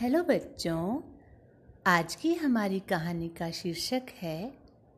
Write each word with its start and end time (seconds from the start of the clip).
Hello 0.00 0.22
बच्चों, 0.22 1.00
आज 1.86 2.14
की 2.14 2.34
हमारी 2.34 2.80
कहानी 2.80 3.28
का 3.28 3.50
शीर्षक 3.50 4.02
है 4.22 4.52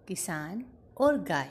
किसान 0.09 0.65
और 1.01 1.19
गाय। 1.19 1.49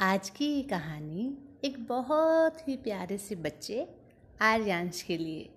आज 0.00 0.30
की 0.30 0.46
ये 0.46 0.62
कहानी 0.62 1.38
एक 1.64 1.86
बहुत 1.86 2.68
ही 2.68 2.76
प्यारे 2.76 3.18
से 3.18 3.34
बच्चे 3.34 3.94
आर्यांश 4.40 5.02
के 5.02 5.18
लिए। 5.18 5.54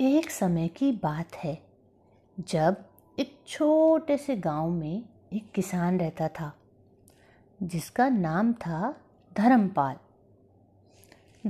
एक 0.00 0.30
समय 0.30 0.68
की 0.68 0.92
बात 0.92 1.34
है, 1.34 1.62
जब 2.40 2.76
एक 3.18 3.38
छोटे 3.46 4.18
से 4.18 4.36
गाँव 4.36 4.70
में 4.70 5.04
एक 5.32 5.52
किसान 5.52 6.00
रहता 6.00 6.28
था, 6.28 6.58
जिसका 7.62 8.08
नाम 8.08 8.52
था 8.52 9.00
धर्मपाल। 9.36 9.96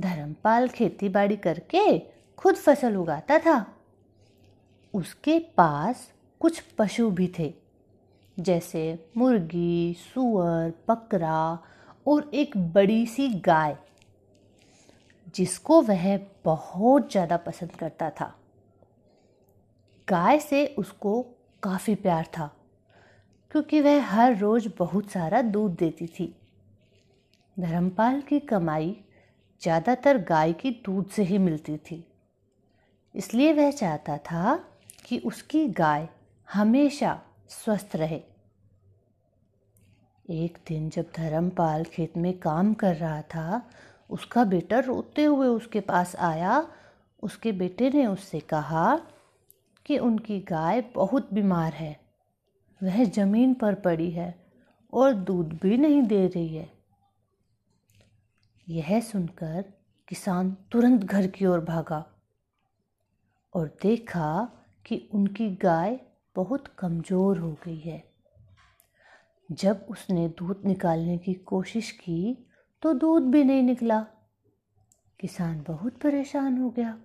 धर्मपाल 0.01 0.69
खेती 0.69 1.09
बाड़ी 1.09 1.37
करके 1.37 2.16
खुद 2.37 2.55
फ़सल 2.55 2.95
उगाता 2.95 3.37
था। 3.39 3.65
उसके 4.93 5.37
पास 5.57 6.11
कुछ 6.41 6.59
पशु 6.77 7.09
भी 7.11 7.27
थे, 7.39 7.53
जैसे 8.37 8.81
मुर्गी, 9.17 9.93
सुअर, 9.95 10.73
बकरा 10.89 11.59
और 12.05 12.29
एक 12.33 12.57
बड़ी 12.73 13.05
सी 13.05 13.27
गाय, 13.41 13.77
जिसको 15.35 15.81
वह 15.81 16.17
बहुत 16.45 17.11
ज़्यादा 17.11 17.37
पसंद 17.37 17.71
करता 17.71 18.09
था। 18.09 18.33
गाय 20.07 20.39
से 20.39 20.65
उसको 20.77 21.21
काफ़ी 21.63 21.95
प्यार 21.95 22.25
था, 22.37 22.49
क्योंकि 23.51 23.81
वह 23.81 24.05
हर 24.05 24.37
रोज़ 24.37 24.67
बहुत 24.77 25.09
सारा 25.09 25.41
दूध 25.41 25.75
देती 25.75 26.07
थी। 26.09 26.33
धर्मपाल 27.57 28.21
की 28.21 28.39
कमाई 28.39 28.95
ज़्यादातर 29.61 30.17
गाय 30.23 30.53
की 30.53 30.71
दूध 30.85 31.09
से 31.09 31.23
ही 31.23 31.37
मिलती 31.37 31.77
थी। 31.77 32.03
इसलिए 33.17 33.53
वह 33.53 33.71
चाहता 33.71 34.17
था 34.17 34.55
कि 35.05 35.17
उसकी 35.17 35.67
गाय 35.67 36.07
हमेशा 36.53 37.21
स्वस्थ 37.49 37.95
रहे। 37.95 38.21
एक 40.29 40.57
दिन 40.67 40.89
जब 40.89 41.05
धर्मपाल 41.15 41.83
खेत 41.83 42.17
में 42.17 42.39
काम 42.39 42.73
कर 42.73 42.95
रहा 42.95 43.21
था, 43.21 43.69
उसका 44.09 44.43
बेटा 44.43 44.79
रोते 44.79 45.23
हुए 45.23 45.47
उसके 45.47 45.79
पास 45.79 46.15
आया। 46.15 46.67
उसके 47.23 47.51
बेटे 47.51 47.89
ने 47.89 48.05
उससे 48.05 48.39
कहा 48.39 48.95
कि 49.85 49.97
उनकी 49.97 50.39
गाय 50.39 50.81
बहुत 50.95 51.33
बीमार 51.33 51.73
है, 51.73 51.99
वह 52.81 53.03
ज़मीन 53.03 53.53
पर 53.53 53.75
पड़ी 53.75 54.11
है 54.11 54.33
और 54.93 55.13
दूध 55.13 55.59
भी 55.61 55.77
नहीं 55.77 56.01
दे 56.03 56.27
रही 56.27 56.55
है। 56.55 56.69
यह 58.69 58.99
सुनकर 58.99 59.63
किसान 60.07 60.57
तुरंत 60.71 61.03
घर 61.03 61.27
की 61.27 61.45
ओर 61.45 61.59
भागा। 61.59 62.05
और 63.57 63.67
देखा 63.81 64.49
कि 64.85 65.09
उनकी 65.13 65.49
गाय 65.55 65.99
बहुत 66.35 66.67
कमज़ोर 66.67 67.37
हो 67.37 67.51
गई 67.65 67.79
है। 67.79 68.03
जब 69.51 69.85
उसने 69.89 70.27
दूध 70.29 70.61
निकालने 70.65 71.17
की 71.17 71.33
कोशिश 71.33 71.91
की 71.91 72.47
तो 72.83 72.93
दूध 72.93 73.23
भी 73.23 73.43
नहीं 73.43 73.63
निकला। 73.63 73.99
किसान 75.19 75.63
बहुत 75.67 75.97
परेशान 75.97 76.57
हो 76.57 76.69
गया। 76.69 76.97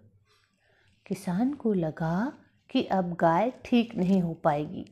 किसान 1.07 1.55
को 1.55 1.73
लगा 1.73 2.33
कि 2.71 2.85
अब 2.85 3.15
गाय 3.15 3.53
ठीक 3.65 3.95
नहीं 3.95 4.21
हो 4.23 4.35
पाएगी। 4.35 4.85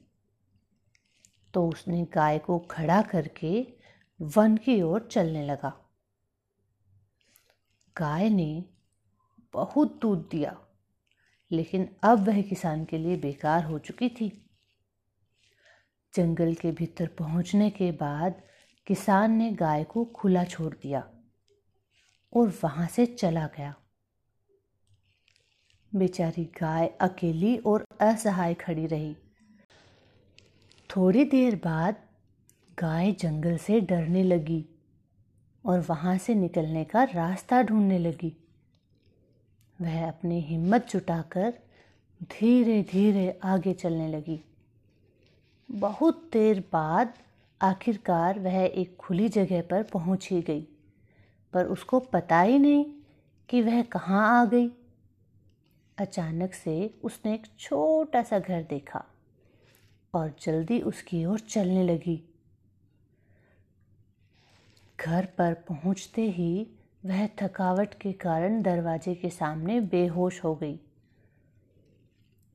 तो 1.55 1.69
उसने 1.69 2.05
गाय 2.15 2.39
को 2.39 2.59
खड़ा 2.59 3.03
करके 3.03 3.67
वन 4.21 4.57
की 4.57 4.83
ओर 4.83 5.09
चलने 5.13 5.47
लगा। 5.47 5.73
गाय 7.97 8.29
ने 8.29 8.65
बहुत 9.53 9.99
दूध 10.03 10.29
दिया। 10.31 10.57
लेकिन 11.53 11.89
अब 12.03 12.27
वह 12.29 12.43
किसान 12.43 12.85
के 12.85 12.99
लिए 12.99 13.17
बेकार 13.17 13.65
हो 13.65 13.79
चुकी 13.79 14.09
थी। 14.09 14.51
जंगल 16.15 16.55
के 16.55 16.73
भीतर 16.73 17.07
पहुँचने 17.07 17.71
के 17.71 17.93
बाद 17.93 18.43
किसान 18.87 19.33
ने 19.33 19.53
गाय 19.53 19.85
को 19.85 20.05
खुला 20.05 20.45
छोड़ 20.45 20.75
दिया 20.75 21.11
और 22.33 22.53
वहाँ 22.65 22.87
से 22.89 23.07
चला 23.07 23.47
गया। 23.47 23.75
बेचारी 25.95 26.45
गाय 26.45 26.87
अकेली 26.87 27.57
और 27.57 27.85
असहाय 28.01 28.55
खड़ी 28.55 28.87
रही। 28.87 29.17
थोड़ी 30.97 31.25
देर 31.25 31.55
बाद 31.55 31.97
गाय 32.79 33.13
जंगल 33.13 33.57
से 33.57 33.81
डरने 33.81 34.23
लगी 34.23 34.65
और 35.65 35.81
वहाँ 35.81 36.19
से 36.19 36.35
निकलने 36.35 36.85
का 36.85 37.03
रास्ता 37.05 37.63
ढूँढने 37.63 37.99
लगी। 37.99 38.50
वह 39.81 40.09
अपनी 40.09 40.41
हिम्मत 40.41 40.89
जुटाकर 40.91 41.53
धीरे 42.31 42.83
धीरे 42.83 43.39
आगे 43.45 43.73
चलने 43.73 44.09
लगी। 44.09 44.41
बहुत 45.69 46.29
देर 46.33 46.61
बाद 46.73 47.15
आखिरकार 47.61 48.39
वह 48.39 48.59
एक 48.65 48.97
खुली 48.97 49.29
जगह 49.29 49.63
पर 49.63 49.83
पहुँच 49.83 50.29
ही 50.31 50.41
गई, 50.43 50.67
पर 51.53 51.67
उसको 51.67 52.01
पता 52.01 52.41
ही 52.41 52.59
नहीं 52.59 52.85
कि 53.49 53.63
वह 53.63 53.83
कहाँ 53.83 54.41
आ 54.41 54.45
गई। 54.45 54.71
अचानक 55.99 56.55
से 56.55 56.95
उसने 57.05 57.35
एक 57.35 57.47
छोटा 57.59 58.23
सा 58.23 58.39
घर 58.39 58.63
देखा 58.63 59.05
और 60.15 60.35
जल्दी 60.43 60.81
उसकी 60.81 61.25
ओर 61.25 61.41
चलने 61.41 61.85
लगी। 61.85 62.23
घर 65.01 65.27
पर 65.39 65.55
पहुँचते 65.69 66.23
ही 66.31 66.67
वह 67.05 67.27
थकावट 67.43 67.95
के 67.95 68.13
कारण 68.13 68.63
दरवाजे 68.63 69.15
के 69.15 69.31
सामने 69.31 69.81
बेहोश 69.81 70.43
हो 70.45 70.55
गई। 70.55 70.79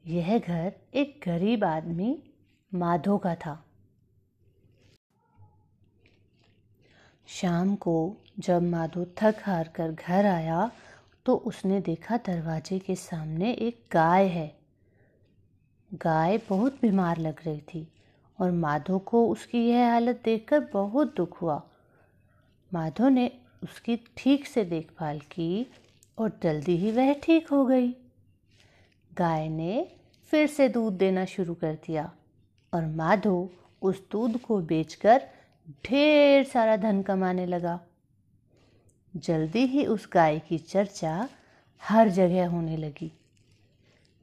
यह 0.05 0.37
घर 0.39 0.73
एक 0.93 1.19
गरीब 1.25 1.63
आदमी, 1.63 2.17
माधो 2.71 3.17
का 3.17 3.35
था। 3.35 3.61
शाम 7.27 7.75
को 7.75 8.17
जब 8.39 8.61
माधो 8.61 9.05
थक 9.17 9.35
हार 9.43 9.67
कर 9.67 9.91
घर 9.91 10.25
आया 10.25 10.71
तो 11.25 11.35
उसने 11.35 11.79
देखा 11.81 12.17
दरवाजे 12.17 12.79
के 12.79 12.95
सामने 12.95 13.51
एक 13.51 13.83
गाय 13.91 14.27
है। 14.27 14.47
गाय 15.91 16.37
बहुत 16.49 16.79
बीमार 16.81 17.17
लग 17.17 17.39
रही 17.45 17.61
थी 17.61 17.87
और 18.39 18.51
माधो 18.51 18.99
को 18.99 19.27
उसकी 19.29 19.67
यह 19.69 19.89
हालत 19.91 20.21
देखकर 20.25 20.59
बहुत 20.73 21.15
दुख 21.15 21.41
हुआ। 21.41 21.61
माधो 22.71 23.09
ने 23.09 23.31
उसकी 23.63 23.95
ठीक 24.17 24.47
से 24.47 24.63
देखभाल 24.65 25.19
की 25.19 25.67
और 26.17 26.39
जल्दी 26.43 26.75
ही 26.77 26.91
वह 26.91 27.13
ठीक 27.13 27.47
हो 27.47 27.65
गई। 27.65 27.89
गाय 29.11 29.47
ने 29.49 29.87
फिर 30.31 30.47
से 30.47 30.69
दूध 30.69 30.93
देना 30.93 31.25
शुरू 31.25 31.53
कर 31.53 31.73
दिया 31.87 32.11
और 32.73 32.85
माधो 32.85 33.49
उस 33.81 34.01
दूध 34.11 34.39
को 34.41 34.59
बेचकर 34.59 35.27
ढेर 35.85 36.43
सारा 36.43 36.77
धन 36.77 37.01
कमाने 37.01 37.45
लगा। 37.45 37.79
जल्दी 39.13 39.65
ही 39.65 39.85
उस 39.85 40.09
गाय 40.13 40.39
की 40.39 40.57
चर्चा 40.57 41.27
हर 41.81 42.09
जगह 42.09 42.47
होने 42.47 42.77
लगी। 42.77 43.11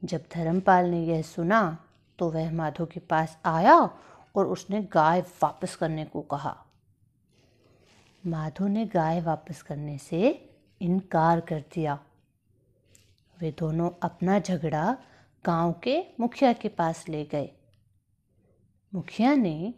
जब 0.03 0.23
धर्मपाल 0.33 0.85
ने 0.85 1.03
यह 1.05 1.21
सुना 1.21 1.77
तो 2.19 2.29
वह 2.31 2.51
माधो 2.51 2.85
के 2.85 2.99
पास 2.99 3.37
आया 3.45 3.77
और 4.35 4.45
उसने 4.45 4.81
गाय 4.83 5.21
वापस 5.43 5.75
करने 5.75 6.05
को 6.05 6.21
कहा। 6.21 6.62
माधो 8.27 8.67
ने 8.67 8.85
गाय 8.85 9.21
वापस 9.21 9.61
करने 9.61 9.97
से 9.97 10.49
इनकार 10.81 11.39
कर 11.39 11.63
दिया। 11.73 11.99
वे 13.41 13.51
दोनों 13.51 13.89
अपना 14.03 14.39
झगड़ा 14.39 14.97
गाँव 15.45 15.73
के 15.83 16.03
मुखिया 16.19 16.53
के 16.53 16.69
पास 16.69 17.09
ले 17.09 17.25
गए। 17.25 17.51
मुखिया 18.93 19.35
ने 19.35 19.73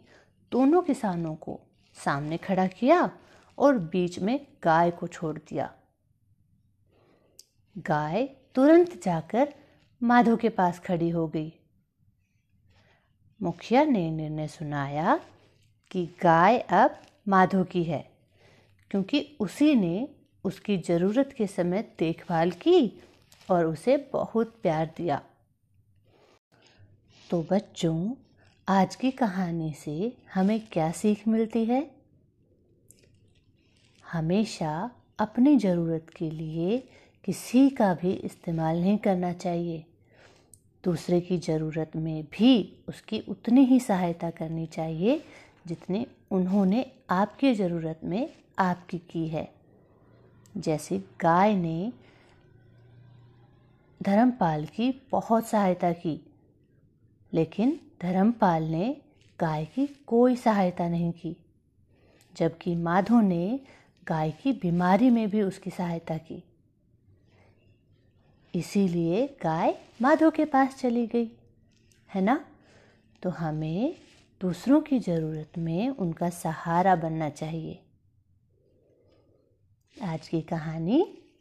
दोनों 0.52 0.82
किसानों 0.82 1.34
को 1.34 1.60
सामने 1.94 2.36
खड़ा 2.36 2.66
किया 2.66 3.10
और 3.58 3.78
बीच 3.78 4.18
में 4.18 4.46
गाय 4.62 4.90
को 4.90 5.06
छोड़ 5.06 5.38
दिया। 5.38 5.74
गाय 7.78 8.26
तुरंत 8.26 9.02
जाकर 9.02 9.54
माधो 10.02 10.36
के 10.36 10.48
पास 10.48 10.78
खड़ी 10.78 11.10
हो 11.10 11.28
गई। 11.28 11.52
मुखिया 13.42 13.84
ने 13.84 14.10
निर्णय 14.10 14.48
सुनाया 14.48 15.20
कि 15.90 16.16
गाय 16.22 16.58
अब 16.58 17.02
माधो 17.28 17.64
की 17.64 17.84
है। 17.84 18.15
क्योंकि 18.90 19.36
उसी 19.40 19.74
ने 19.74 20.08
उसकी 20.44 20.76
ज़रूरत 20.78 21.34
के 21.38 21.46
समय 21.46 21.82
देखभाल 21.98 22.50
की 22.50 23.00
और 23.50 23.66
उसे 23.66 23.96
बहुत 24.12 24.54
प्यार 24.62 24.90
दिया। 24.96 25.22
तो 27.30 27.46
बच्चों, 27.50 28.14
आज 28.68 28.96
की 28.96 29.10
कहानी 29.10 29.72
से 29.72 30.12
हमें 30.34 30.60
क्या 30.72 30.90
सीख 30.92 31.26
मिलती 31.28 31.64
है? 31.64 31.90
हमेशा 34.04 34.90
अपनी 35.18 35.56
ज़रूरत 35.56 36.06
के 36.16 36.30
लिए 36.30 36.78
किसी 37.24 37.68
का 37.70 37.94
भी 37.94 38.12
इस्तेमाल 38.12 38.80
नहीं 38.80 38.98
करना 38.98 39.32
चाहिए। 39.32 39.84
दूसरे 40.84 41.20
की 41.20 41.38
ज़रूरत 41.38 41.96
में 41.96 42.24
भी 42.32 42.78
उसकी 42.88 43.20
उतनी 43.28 43.64
ही 43.64 43.80
सहायता 43.80 44.30
करनी 44.30 44.66
चाहिए 44.66 45.22
जितनी 45.66 46.06
उन्होंने 46.30 46.84
आपकी 47.10 47.54
ज़रूरत 47.54 48.00
में 48.04 48.28
आपकी 48.58 48.98
की 48.98 49.28
है। 49.28 49.54
जैसे 50.56 50.98
गाय 51.20 51.54
ने 51.54 51.92
धर्मपाल 54.02 54.66
की 54.66 55.02
बहुत 55.12 55.46
सहायता 55.46 55.92
की, 55.92 56.20
लेकिन 57.32 57.80
धर्मपाल 58.02 58.62
ने 58.62 58.96
गाय 59.40 59.64
की 59.64 59.86
कोई 59.86 60.36
सहायता 60.36 60.88
नहीं 60.88 61.12
की, 61.12 61.36
जबकि 62.36 62.76
माधो 62.76 63.20
ने 63.20 63.60
गाय 64.08 64.30
की 64.30 64.52
बीमारी 64.52 65.10
में 65.10 65.30
भी 65.30 65.42
उसकी 65.42 65.70
सहायता 65.70 66.16
की। 66.18 66.42
इसीलिए 68.54 69.36
गाय 69.42 69.78
माधो 70.02 70.30
के 70.30 70.44
पास 70.44 70.74
चली 70.74 71.06
गई, 71.06 71.30
है 72.14 72.20
ना? 72.20 72.44
तो 73.22 73.30
हमें 73.30 73.96
दूसरों 74.40 74.80
की 74.80 74.98
ज़रूरत 74.98 75.58
में 75.58 75.88
उनका 75.88 76.30
सहारा 76.30 76.96
बनना 76.96 77.28
चाहिए। 77.28 77.82
आज 79.96 80.26
की 80.28 80.40
कहानी 80.42 80.98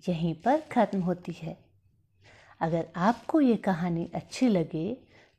यहीं 0.09 0.33
पर 0.35 0.59
ख़त्म 0.71 0.99
होती 0.99 1.31
है। 1.31 1.55
अगर 2.61 2.85
आपको 2.97 3.39
ये 3.41 3.55
कहानी 3.57 4.07
अच्छी 4.15 4.47
लगे 4.47 4.85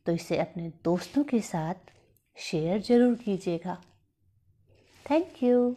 तो 0.07 0.13
इसे 0.13 0.39
अपने 0.39 0.69
दोस्तों 0.85 1.23
के 1.25 1.41
साथ 1.41 1.93
शेयर 2.37 2.81
ज़रूर 2.81 3.15
कीजिएगा। 3.15 3.77
Thank 5.07 5.43
you 5.43 5.77